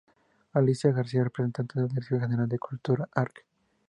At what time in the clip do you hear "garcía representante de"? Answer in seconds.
0.91-1.81